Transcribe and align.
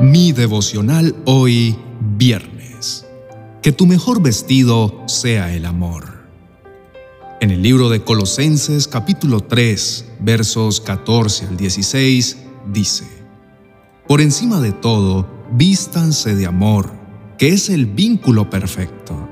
Mi 0.00 0.32
devocional 0.32 1.16
hoy, 1.24 1.74
viernes. 2.18 3.06
Que 3.62 3.72
tu 3.72 3.86
mejor 3.86 4.20
vestido 4.20 5.02
sea 5.06 5.54
el 5.54 5.64
amor. 5.64 6.18
En 7.40 7.50
el 7.50 7.62
libro 7.62 7.88
de 7.88 8.04
Colosenses 8.04 8.88
capítulo 8.88 9.40
3, 9.40 10.04
versos 10.20 10.82
14 10.82 11.46
al 11.46 11.56
16, 11.56 12.36
dice, 12.70 13.06
Por 14.06 14.20
encima 14.20 14.60
de 14.60 14.72
todo, 14.72 15.26
vístanse 15.52 16.34
de 16.34 16.44
amor, 16.44 16.92
que 17.38 17.54
es 17.54 17.70
el 17.70 17.86
vínculo 17.86 18.50
perfecto. 18.50 19.30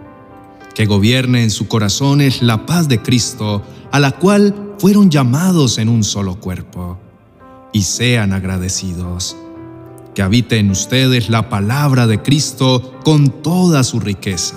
Que 0.75 0.87
gobierne 0.87 1.43
en 1.43 1.51
su 1.51 1.69
corazones 1.69 2.41
la 2.41 2.65
paz 2.65 2.89
de 2.89 3.03
Cristo, 3.03 3.63
a 3.93 4.01
la 4.01 4.13
cual 4.13 4.77
fueron 4.79 5.11
llamados 5.11 5.77
en 5.77 5.91
un 5.91 6.05
solo 6.05 6.41
cuerpo. 6.41 6.99
Y 7.75 7.83
sean 7.83 8.33
agradecidos 8.33 9.37
que 10.15 10.23
habite 10.23 10.59
en 10.59 10.71
ustedes 10.71 11.29
la 11.29 11.49
palabra 11.49 12.07
de 12.07 12.23
Cristo 12.23 13.01
con 13.05 13.43
toda 13.43 13.83
su 13.83 14.01
riqueza. 14.01 14.57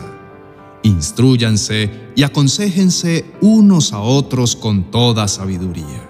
Instruyanse 0.83 1.89
y 2.15 2.23
aconsejense 2.23 3.25
unos 3.41 3.93
a 3.93 3.99
otros 3.99 4.55
con 4.55 4.91
toda 4.91 5.27
sabiduría. 5.27 6.09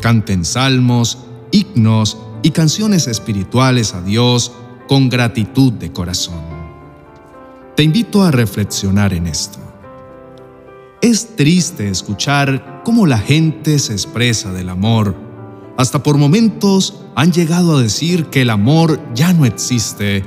Canten 0.00 0.44
salmos, 0.44 1.18
himnos 1.50 2.16
y 2.42 2.50
canciones 2.50 3.06
espirituales 3.06 3.94
a 3.94 4.02
Dios 4.02 4.52
con 4.88 5.08
gratitud 5.08 5.72
de 5.72 5.92
corazón. 5.92 6.40
Te 7.76 7.82
invito 7.82 8.22
a 8.22 8.30
reflexionar 8.30 9.12
en 9.12 9.26
esto. 9.26 9.58
Es 11.02 11.34
triste 11.34 11.88
escuchar 11.88 12.82
cómo 12.84 13.06
la 13.06 13.18
gente 13.18 13.78
se 13.78 13.92
expresa 13.92 14.52
del 14.52 14.68
amor 14.68 15.29
hasta 15.80 16.02
por 16.02 16.18
momentos 16.18 17.00
han 17.14 17.32
llegado 17.32 17.78
a 17.78 17.82
decir 17.82 18.26
que 18.26 18.42
el 18.42 18.50
amor 18.50 19.00
ya 19.14 19.32
no 19.32 19.46
existe 19.46 20.26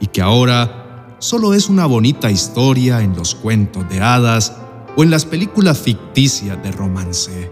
y 0.00 0.08
que 0.08 0.20
ahora 0.20 1.14
solo 1.20 1.54
es 1.54 1.68
una 1.68 1.86
bonita 1.86 2.32
historia 2.32 3.00
en 3.00 3.14
los 3.14 3.36
cuentos 3.36 3.88
de 3.88 4.00
hadas 4.00 4.56
o 4.96 5.04
en 5.04 5.10
las 5.12 5.24
películas 5.24 5.78
ficticias 5.78 6.60
de 6.64 6.72
romance. 6.72 7.48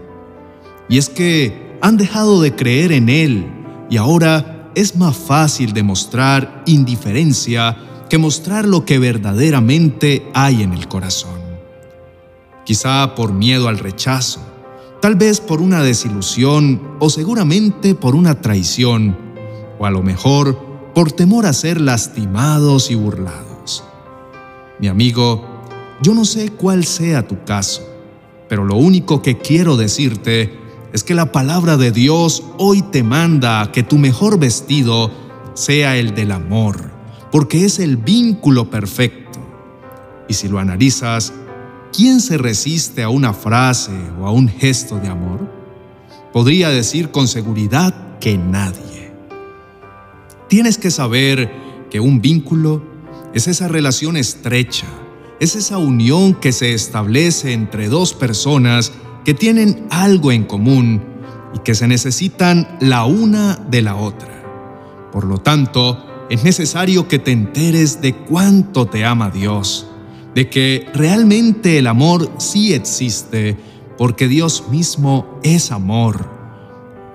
Y 0.89 0.97
es 0.97 1.07
que 1.07 1.77
han 1.81 1.95
dejado 1.95 2.41
de 2.41 2.53
creer 2.53 2.91
en 2.91 3.07
él 3.07 3.49
y 3.89 3.95
ahora 3.95 4.69
es 4.75 4.97
más 4.97 5.15
fácil 5.15 5.71
demostrar 5.71 6.63
indiferencia 6.65 7.77
que 8.09 8.17
mostrar 8.17 8.65
lo 8.65 8.83
que 8.83 8.99
verdaderamente 8.99 10.29
hay 10.33 10.63
en 10.63 10.73
el 10.73 10.89
corazón. 10.89 11.39
Quizá 12.65 13.15
por 13.15 13.31
miedo 13.31 13.69
al 13.69 13.79
rechazo, 13.79 14.41
tal 15.01 15.15
vez 15.15 15.39
por 15.39 15.61
una 15.61 15.83
desilusión 15.83 16.81
o 16.99 17.09
seguramente 17.09 17.95
por 17.95 18.15
una 18.15 18.41
traición, 18.41 19.17
o 19.79 19.85
a 19.85 19.91
lo 19.91 20.01
mejor 20.01 20.57
por 20.93 21.11
temor 21.11 21.45
a 21.45 21.53
ser 21.53 21.79
lastimados 21.79 22.89
y 22.89 22.95
burlados. 22.95 23.83
Mi 24.79 24.87
amigo, 24.87 25.45
yo 26.01 26.13
no 26.13 26.25
sé 26.25 26.49
cuál 26.49 26.85
sea 26.85 27.27
tu 27.27 27.43
caso, 27.43 27.87
pero 28.49 28.63
lo 28.63 28.75
único 28.75 29.21
que 29.21 29.37
quiero 29.37 29.77
decirte 29.77 30.57
es 30.93 31.03
que 31.03 31.15
la 31.15 31.31
palabra 31.31 31.77
de 31.77 31.91
Dios 31.91 32.43
hoy 32.57 32.81
te 32.81 33.03
manda 33.03 33.71
que 33.71 33.83
tu 33.83 33.97
mejor 33.97 34.39
vestido 34.39 35.11
sea 35.53 35.97
el 35.97 36.15
del 36.15 36.31
amor, 36.31 36.91
porque 37.31 37.65
es 37.65 37.79
el 37.79 37.97
vínculo 37.97 38.69
perfecto. 38.69 39.39
Y 40.27 40.33
si 40.33 40.47
lo 40.47 40.59
analizas, 40.59 41.33
¿quién 41.97 42.21
se 42.21 42.37
resiste 42.37 43.01
a 43.01 43.09
una 43.09 43.33
frase 43.33 43.91
o 44.21 44.27
a 44.27 44.31
un 44.31 44.47
gesto 44.47 44.99
de 44.99 45.07
amor? 45.07 45.51
Podría 46.31 46.69
decir 46.69 47.09
con 47.09 47.27
seguridad 47.27 48.19
que 48.19 48.37
nadie. 48.37 49.11
Tienes 50.47 50.77
que 50.77 50.91
saber 50.91 51.51
que 51.89 51.99
un 51.99 52.21
vínculo 52.21 52.83
es 53.33 53.47
esa 53.47 53.67
relación 53.67 54.15
estrecha, 54.15 54.85
es 55.39 55.55
esa 55.55 55.79
unión 55.79 56.35
que 56.35 56.51
se 56.51 56.75
establece 56.75 57.53
entre 57.53 57.89
dos 57.89 58.13
personas 58.13 58.91
que 59.25 59.33
tienen 59.33 59.87
algo 59.89 60.31
en 60.31 60.43
común 60.43 61.01
y 61.55 61.59
que 61.59 61.73
se 61.73 61.87
necesitan 61.87 62.77
la 62.79 63.05
una 63.05 63.55
de 63.55 63.81
la 63.81 63.95
otra. 63.95 64.43
Por 65.11 65.23
lo 65.23 65.39
tanto, 65.39 66.05
es 66.29 66.43
necesario 66.43 67.07
que 67.07 67.17
te 67.17 67.31
enteres 67.31 68.01
de 68.01 68.15
cuánto 68.15 68.85
te 68.85 69.03
ama 69.03 69.31
Dios 69.31 69.87
de 70.37 70.51
que 70.51 70.87
realmente 70.93 71.79
el 71.79 71.87
amor 71.87 72.31
sí 72.37 72.75
existe, 72.75 73.57
porque 73.97 74.27
Dios 74.27 74.65
mismo 74.69 75.39
es 75.41 75.71
amor. 75.71 76.29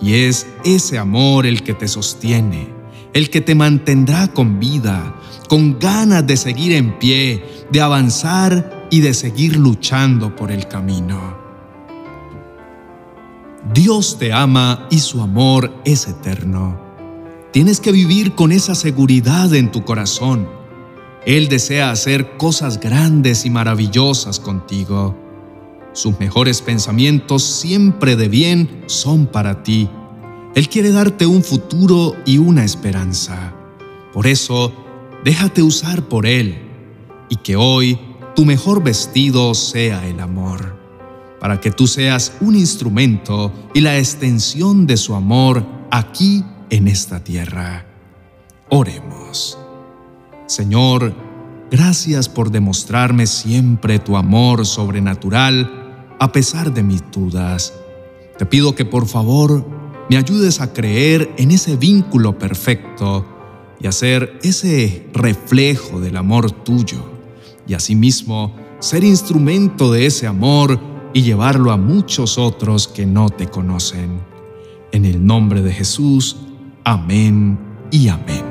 Y 0.00 0.14
es 0.14 0.48
ese 0.64 0.98
amor 0.98 1.46
el 1.46 1.62
que 1.62 1.72
te 1.72 1.86
sostiene, 1.86 2.66
el 3.12 3.30
que 3.30 3.40
te 3.40 3.54
mantendrá 3.54 4.26
con 4.26 4.58
vida, 4.58 5.14
con 5.48 5.78
ganas 5.78 6.26
de 6.26 6.36
seguir 6.36 6.72
en 6.72 6.98
pie, 6.98 7.44
de 7.70 7.80
avanzar 7.80 8.88
y 8.90 8.98
de 9.02 9.14
seguir 9.14 9.56
luchando 9.56 10.34
por 10.34 10.50
el 10.50 10.66
camino. 10.66 11.38
Dios 13.72 14.18
te 14.18 14.32
ama 14.32 14.88
y 14.90 14.98
su 14.98 15.22
amor 15.22 15.72
es 15.84 16.08
eterno. 16.08 16.76
Tienes 17.52 17.78
que 17.78 17.92
vivir 17.92 18.34
con 18.34 18.50
esa 18.50 18.74
seguridad 18.74 19.54
en 19.54 19.70
tu 19.70 19.84
corazón 19.84 20.61
él 21.24 21.48
desea 21.48 21.90
hacer 21.90 22.36
cosas 22.36 22.80
grandes 22.80 23.46
y 23.46 23.50
maravillosas 23.50 24.40
contigo. 24.40 25.16
Sus 25.92 26.18
mejores 26.18 26.62
pensamientos 26.62 27.44
siempre 27.44 28.16
de 28.16 28.28
bien 28.28 28.84
son 28.86 29.26
para 29.26 29.62
ti. 29.62 29.88
Él 30.54 30.68
quiere 30.68 30.90
darte 30.90 31.26
un 31.26 31.44
futuro 31.44 32.16
y 32.26 32.38
una 32.38 32.64
esperanza. 32.64 33.54
Por 34.12 34.26
eso, 34.26 34.72
déjate 35.24 35.62
usar 35.62 36.08
por 36.08 36.26
Él 36.26 36.58
y 37.28 37.36
que 37.36 37.56
hoy 37.56 37.98
tu 38.34 38.44
mejor 38.44 38.82
vestido 38.82 39.54
sea 39.54 40.06
el 40.06 40.20
amor, 40.20 40.76
para 41.40 41.60
que 41.60 41.70
tú 41.70 41.86
seas 41.86 42.32
un 42.40 42.56
instrumento 42.56 43.52
y 43.74 43.80
la 43.80 43.96
extensión 43.98 44.86
de 44.86 44.96
su 44.96 45.14
amor 45.14 45.64
aquí 45.90 46.44
en 46.70 46.88
esta 46.88 47.22
tierra. 47.22 47.86
Oremos. 48.68 49.61
Señor, 50.46 51.14
gracias 51.70 52.28
por 52.28 52.50
demostrarme 52.50 53.26
siempre 53.26 53.98
tu 53.98 54.16
amor 54.16 54.66
sobrenatural 54.66 56.14
a 56.18 56.32
pesar 56.32 56.72
de 56.72 56.82
mis 56.82 57.02
dudas. 57.10 57.72
Te 58.38 58.46
pido 58.46 58.74
que 58.74 58.84
por 58.84 59.06
favor 59.06 59.66
me 60.08 60.16
ayudes 60.16 60.60
a 60.60 60.72
creer 60.72 61.32
en 61.38 61.50
ese 61.50 61.76
vínculo 61.76 62.38
perfecto 62.38 63.26
y 63.80 63.86
a 63.86 63.92
ser 63.92 64.38
ese 64.42 65.08
reflejo 65.12 66.00
del 66.00 66.16
amor 66.16 66.50
tuyo 66.50 67.02
y 67.66 67.74
asimismo 67.74 68.54
ser 68.78 69.04
instrumento 69.04 69.90
de 69.92 70.06
ese 70.06 70.26
amor 70.26 70.78
y 71.14 71.22
llevarlo 71.22 71.70
a 71.72 71.76
muchos 71.76 72.38
otros 72.38 72.88
que 72.88 73.06
no 73.06 73.30
te 73.30 73.48
conocen. 73.48 74.20
En 74.92 75.04
el 75.04 75.24
nombre 75.24 75.62
de 75.62 75.72
Jesús, 75.72 76.36
amén 76.84 77.58
y 77.90 78.08
amén. 78.08 78.41